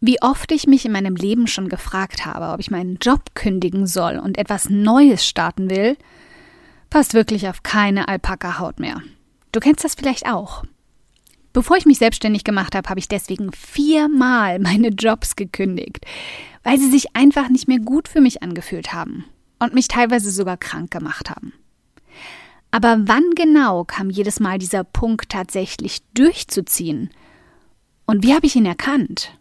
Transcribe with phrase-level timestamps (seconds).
[0.00, 3.86] Wie oft ich mich in meinem Leben schon gefragt habe, ob ich meinen Job kündigen
[3.86, 5.96] soll und etwas Neues starten will,
[6.88, 9.02] passt wirklich auf keine Alpaka-Haut mehr.
[9.50, 10.64] Du kennst das vielleicht auch.
[11.52, 16.06] Bevor ich mich selbstständig gemacht habe, habe ich deswegen viermal meine Jobs gekündigt,
[16.62, 19.24] weil sie sich einfach nicht mehr gut für mich angefühlt haben
[19.58, 21.52] und mich teilweise sogar krank gemacht haben.
[22.70, 27.10] Aber wann genau kam jedes Mal dieser Punkt tatsächlich durchzuziehen?
[28.06, 29.37] Und wie habe ich ihn erkannt?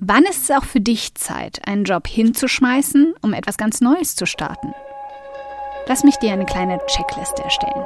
[0.00, 4.26] Wann ist es auch für dich Zeit, einen Job hinzuschmeißen, um etwas ganz Neues zu
[4.26, 4.72] starten?
[5.88, 7.84] Lass mich dir eine kleine Checkliste erstellen.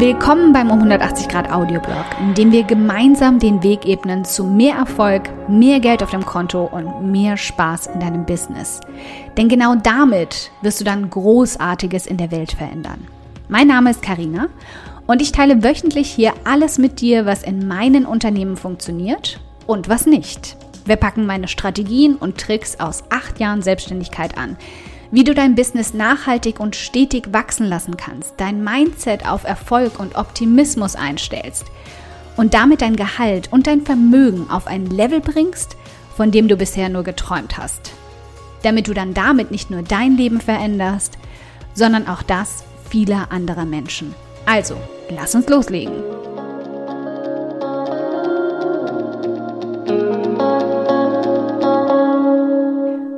[0.00, 4.74] Willkommen beim um 180 Grad Audioblog, in dem wir gemeinsam den Weg ebnen zu mehr
[4.74, 8.80] Erfolg, mehr Geld auf dem Konto und mehr Spaß in deinem Business.
[9.36, 13.06] Denn genau damit wirst du dann Großartiges in der Welt verändern.
[13.48, 14.48] Mein Name ist Karina
[15.10, 20.06] und ich teile wöchentlich hier alles mit dir, was in meinen Unternehmen funktioniert und was
[20.06, 20.56] nicht.
[20.84, 24.56] Wir packen meine Strategien und Tricks aus acht Jahren Selbstständigkeit an
[25.10, 30.16] wie du dein Business nachhaltig und stetig wachsen lassen kannst, dein Mindset auf Erfolg und
[30.16, 31.64] Optimismus einstellst
[32.36, 35.76] und damit dein Gehalt und dein Vermögen auf ein Level bringst,
[36.16, 37.92] von dem du bisher nur geträumt hast.
[38.62, 41.18] Damit du dann damit nicht nur dein Leben veränderst,
[41.74, 44.14] sondern auch das vieler anderer Menschen.
[44.46, 44.76] Also,
[45.10, 46.02] lass uns loslegen.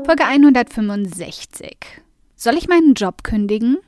[0.04, 1.76] Folge 165.
[2.36, 3.78] Soll ich meinen Job kündigen?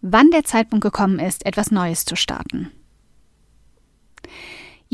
[0.00, 2.70] Wann der Zeitpunkt gekommen ist, etwas Neues zu starten.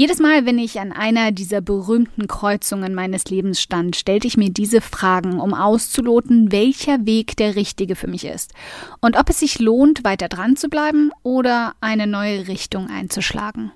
[0.00, 4.48] Jedes Mal, wenn ich an einer dieser berühmten Kreuzungen meines Lebens stand, stellte ich mir
[4.48, 8.54] diese Fragen, um auszuloten, welcher Weg der richtige für mich ist
[9.02, 13.72] und ob es sich lohnt, weiter dran zu bleiben oder eine neue Richtung einzuschlagen.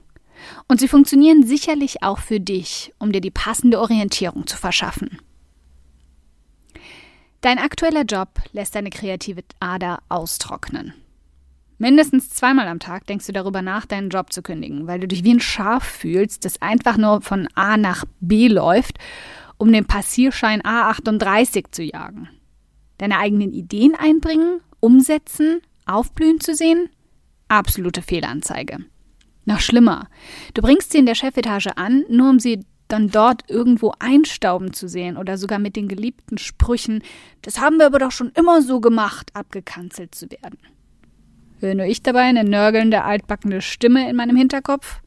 [0.66, 5.18] Und sie funktionieren sicherlich auch für dich, um dir die passende Orientierung zu verschaffen.
[7.42, 10.94] Dein aktueller Job lässt deine kreative Ader austrocknen.
[11.78, 15.24] Mindestens zweimal am Tag denkst du darüber nach, deinen Job zu kündigen, weil du dich
[15.24, 18.98] wie ein Schaf fühlst, das einfach nur von A nach B läuft,
[19.56, 22.28] um den Passierschein A38 zu jagen.
[22.98, 26.88] Deine eigenen Ideen einbringen, umsetzen, aufblühen zu sehen?
[27.48, 28.78] Absolute Fehlanzeige.
[29.44, 30.08] Noch schlimmer.
[30.54, 34.88] Du bringst sie in der Chefetage an, nur um sie dann dort irgendwo einstauben zu
[34.88, 37.02] sehen oder sogar mit den geliebten Sprüchen,
[37.42, 40.58] das haben wir aber doch schon immer so gemacht, abgekanzelt zu werden.
[41.64, 45.00] Höre nur ich dabei eine nörgelnde, altbackene Stimme in meinem Hinterkopf?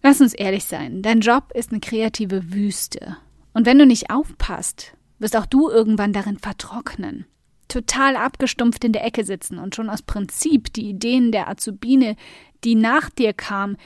[0.00, 3.16] Lass uns ehrlich sein, dein Job ist eine kreative Wüste.
[3.52, 7.26] Und wenn du nicht aufpasst, wirst auch du irgendwann darin vertrocknen.
[7.66, 12.14] Total abgestumpft in der Ecke sitzen und schon aus Prinzip die Ideen der Azubine,
[12.62, 13.76] die nach dir kam,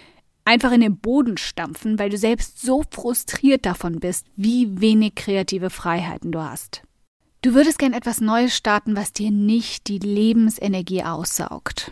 [0.45, 5.71] einfach in den Boden stampfen, weil du selbst so frustriert davon bist, wie wenig kreative
[5.71, 6.83] Freiheiten du hast.
[7.43, 11.91] Du würdest gern etwas Neues starten, was dir nicht die Lebensenergie aussaugt.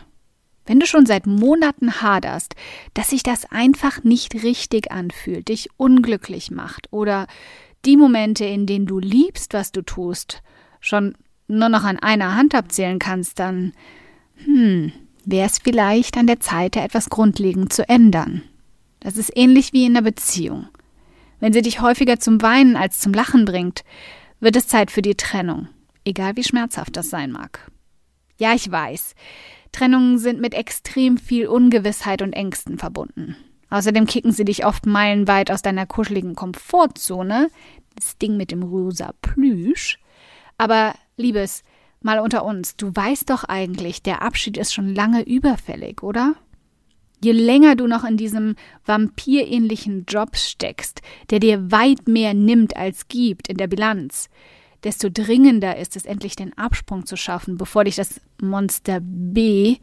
[0.65, 2.55] Wenn du schon seit Monaten haderst,
[2.93, 7.27] dass sich das einfach nicht richtig anfühlt, dich unglücklich macht oder
[7.83, 10.41] die Momente, in denen du liebst, was du tust,
[10.79, 11.15] schon
[11.49, 13.73] nur noch an einer Hand abzählen kannst, dann,
[14.45, 14.93] hm,
[15.25, 18.41] wäre es vielleicht an der Zeit, etwas grundlegend zu ändern.
[19.01, 20.69] Das ist ähnlich wie in einer Beziehung.
[21.41, 23.83] Wenn sie dich häufiger zum Weinen als zum Lachen bringt,
[24.41, 25.69] wird es Zeit für die Trennung,
[26.03, 27.71] egal wie schmerzhaft das sein mag.
[28.37, 29.15] Ja, ich weiß,
[29.71, 33.37] Trennungen sind mit extrem viel Ungewissheit und Ängsten verbunden.
[33.69, 37.49] Außerdem kicken sie dich oft meilenweit aus deiner kuscheligen Komfortzone,
[37.95, 39.99] das Ding mit dem rosa Plüsch.
[40.57, 41.63] Aber, Liebes,
[42.03, 46.33] Mal unter uns, du weißt doch eigentlich, der Abschied ist schon lange überfällig, oder?
[47.23, 48.55] Je länger du noch in diesem
[48.85, 54.29] vampirähnlichen Job steckst, der dir weit mehr nimmt als gibt in der Bilanz,
[54.83, 59.77] desto dringender ist es endlich den Absprung zu schaffen, bevor dich das Monster B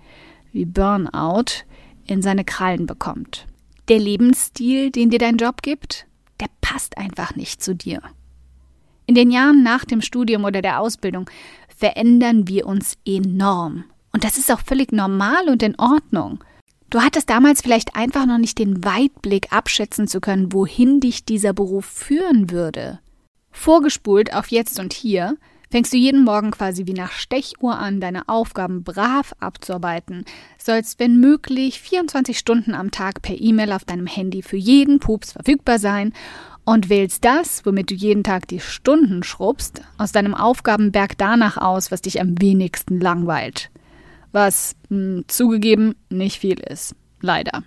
[0.53, 1.65] wie Burnout
[2.06, 3.47] in seine Krallen bekommt.
[3.88, 6.06] Der Lebensstil, den dir dein Job gibt,
[6.40, 8.02] der passt einfach nicht zu dir.
[9.06, 11.31] In den Jahren nach dem Studium oder der Ausbildung
[11.69, 13.85] verändern wir uns enorm.
[14.12, 16.43] Und das ist auch völlig normal und in Ordnung.
[16.90, 21.52] Du hattest damals vielleicht einfach noch nicht den Weitblick abschätzen zu können, wohin dich dieser
[21.52, 23.00] Beruf führen würde.
[23.50, 25.37] Vorgespult auf jetzt und hier
[25.70, 30.25] fängst du jeden Morgen quasi wie nach Stechuhr an, deine Aufgaben brav abzuarbeiten,
[30.56, 35.32] sollst wenn möglich 24 Stunden am Tag per E-Mail auf deinem Handy für jeden Pups
[35.32, 36.14] verfügbar sein
[36.64, 41.90] und wählst das, womit du jeden Tag die Stunden schrubbst, aus deinem Aufgabenberg danach aus,
[41.90, 43.70] was dich am wenigsten langweilt.
[44.32, 46.94] Was mh, hm, zugegeben nicht viel ist.
[47.20, 47.64] Leider.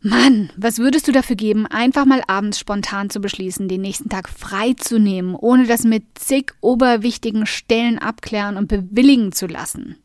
[0.00, 4.28] Mann, was würdest du dafür geben, einfach mal abends spontan zu beschließen, den nächsten Tag
[4.28, 9.96] frei zu nehmen, ohne das mit zig oberwichtigen Stellen abklären und bewilligen zu lassen?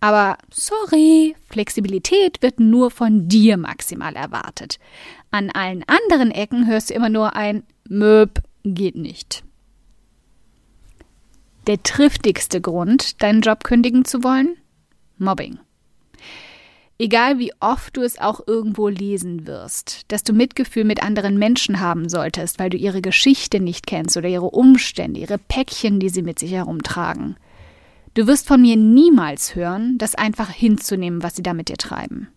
[0.00, 4.78] Aber sorry, Flexibilität wird nur von dir maximal erwartet.
[5.30, 9.44] An allen anderen Ecken hörst du immer nur ein Möb geht nicht.
[11.68, 14.56] Der triftigste Grund, deinen Job kündigen zu wollen?
[15.18, 15.60] Mobbing.
[16.98, 21.80] Egal wie oft du es auch irgendwo lesen wirst, dass du Mitgefühl mit anderen Menschen
[21.80, 26.22] haben solltest, weil du ihre Geschichte nicht kennst oder ihre Umstände, ihre Päckchen, die sie
[26.22, 27.36] mit sich herumtragen.
[28.14, 32.28] Du wirst von mir niemals hören, das einfach hinzunehmen, was sie da mit dir treiben.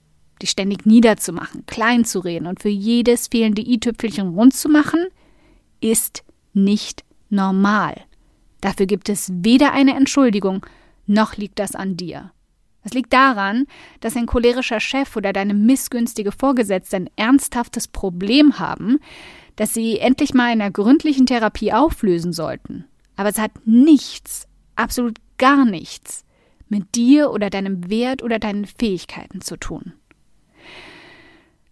[0.42, 5.06] Die ständig niederzumachen, klein zu reden und für jedes fehlende i-Tüpfelchen rund zu machen,
[5.81, 6.24] ist
[6.54, 8.06] nicht normal.
[8.62, 10.66] Dafür gibt es weder eine Entschuldigung,
[11.07, 12.31] noch liegt das an dir.
[12.84, 13.66] Es liegt daran,
[14.00, 19.00] dass ein cholerischer Chef oder deine missgünstige Vorgesetzte ein ernsthaftes Problem haben,
[19.56, 22.86] das sie endlich mal in einer gründlichen Therapie auflösen sollten.
[23.16, 26.25] Aber es hat nichts, absolut gar nichts
[26.69, 29.94] mit dir oder deinem Wert oder deinen Fähigkeiten zu tun.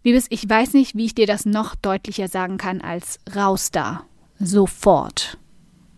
[0.04, 4.06] Liebes, ich weiß nicht, wie ich dir das noch deutlicher sagen kann als raus da.
[4.40, 5.38] Sofort.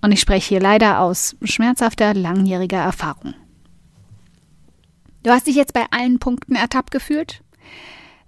[0.05, 3.33] Und ich spreche hier leider aus schmerzhafter, langjähriger Erfahrung.
[5.23, 7.41] Du hast dich jetzt bei allen Punkten ertappt gefühlt?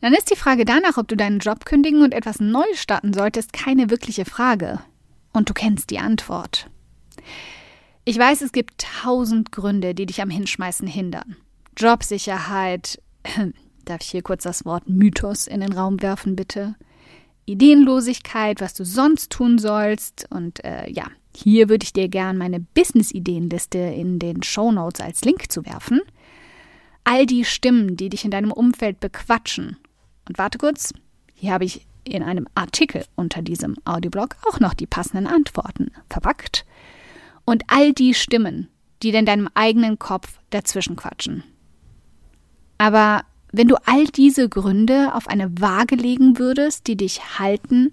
[0.01, 3.53] Dann ist die Frage danach, ob du deinen Job kündigen und etwas Neues starten solltest,
[3.53, 4.79] keine wirkliche Frage.
[5.33, 6.67] Und du kennst die Antwort.
[8.05, 11.35] Ich weiß, es gibt tausend Gründe, die dich am Hinschmeißen hindern.
[11.77, 12.99] Jobsicherheit,
[13.85, 16.73] darf ich hier kurz das Wort Mythos in den Raum werfen, bitte?
[17.45, 21.05] Ideenlosigkeit, was du sonst tun sollst und äh, ja,
[21.43, 26.01] hier würde ich dir gern meine Business-Ideenliste in den Show Notes als Link zu werfen.
[27.03, 29.77] All die Stimmen, die dich in deinem Umfeld bequatschen.
[30.27, 30.95] Und warte kurz,
[31.35, 36.65] hier habe ich in einem Artikel unter diesem Audioblog auch noch die passenden Antworten verpackt.
[37.45, 38.69] Und all die Stimmen,
[39.03, 41.43] die in deinem eigenen Kopf dazwischen quatschen.
[42.79, 47.91] Aber wenn du all diese Gründe auf eine Waage legen würdest, die dich halten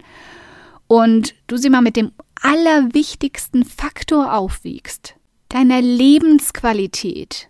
[0.87, 2.11] und du sie mal mit dem
[2.45, 5.15] allerwichtigsten Faktor aufwiegst,
[5.49, 7.49] deiner Lebensqualität,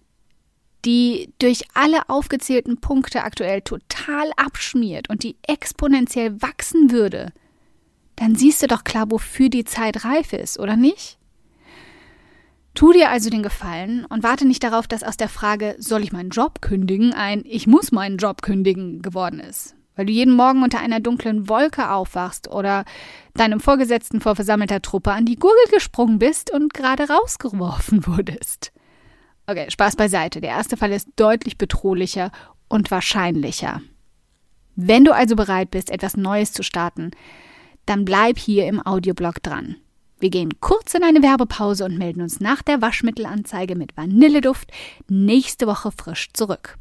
[0.85, 7.33] die durch alle aufgezählten Punkte aktuell total abschmiert und die exponentiell wachsen würde,
[8.15, 11.17] dann siehst du doch klar, wofür die Zeit reif ist, oder nicht?
[12.73, 16.13] Tu dir also den Gefallen und warte nicht darauf, dass aus der Frage, soll ich
[16.13, 20.63] meinen Job kündigen, ein Ich muss meinen Job kündigen geworden ist weil du jeden Morgen
[20.63, 22.85] unter einer dunklen Wolke aufwachst oder
[23.33, 28.71] deinem Vorgesetzten vor versammelter Truppe an die Gurgel gesprungen bist und gerade rausgeworfen wurdest.
[29.47, 30.41] Okay, Spaß beiseite.
[30.41, 32.31] Der erste Fall ist deutlich bedrohlicher
[32.67, 33.81] und wahrscheinlicher.
[34.75, 37.11] Wenn du also bereit bist, etwas Neues zu starten,
[37.85, 39.75] dann bleib hier im Audioblog dran.
[40.19, 44.71] Wir gehen kurz in eine Werbepause und melden uns nach der Waschmittelanzeige mit Vanilleduft
[45.09, 46.77] nächste Woche frisch zurück.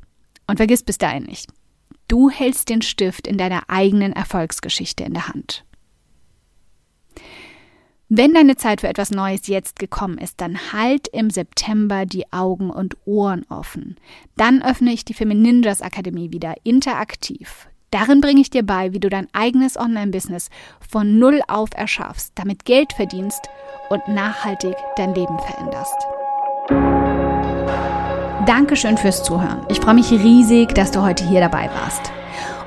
[0.46, 1.50] Und vergiss bis dahin nicht,
[2.08, 5.64] Du hältst den Stift in deiner eigenen Erfolgsgeschichte in der Hand.
[8.10, 12.70] Wenn deine Zeit für etwas Neues jetzt gekommen ist, dann halt im September die Augen
[12.70, 13.96] und Ohren offen.
[14.36, 17.66] Dann öffne ich die Femininjas Akademie wieder interaktiv.
[17.90, 20.50] Darin bringe ich dir bei, wie du dein eigenes Online-Business
[20.88, 23.48] von Null auf erschaffst, damit Geld verdienst
[23.88, 26.13] und nachhaltig dein Leben veränderst.
[28.46, 29.64] Dankeschön fürs Zuhören.
[29.68, 32.12] Ich freue mich riesig, dass du heute hier dabei warst.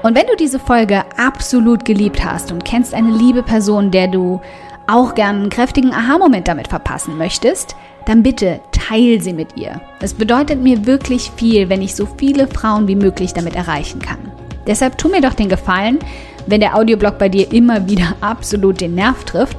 [0.02, 4.42] Und wenn du diese Folge absolut geliebt hast und kennst eine liebe Person, der du
[4.88, 9.80] auch gern einen kräftigen Aha-Moment damit verpassen möchtest, dann bitte teil sie mit ihr.
[10.00, 14.20] Es bedeutet mir wirklich viel, wenn ich so viele Frauen wie möglich damit erreichen kann.
[14.66, 16.00] Deshalb tu mir doch den Gefallen,
[16.48, 19.58] wenn der Audioblog bei dir immer wieder absolut den Nerv trifft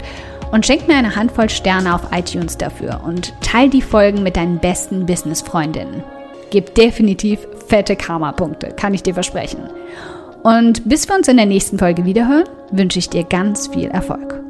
[0.51, 4.59] und schenk mir eine Handvoll Sterne auf iTunes dafür und teil die Folgen mit deinen
[4.59, 6.03] besten Business-Freundinnen.
[6.51, 9.69] Gib definitiv fette Karma-Punkte, kann ich dir versprechen.
[10.43, 14.48] Und bis wir uns in der nächsten Folge wiederhören, wünsche ich dir ganz viel Erfolg.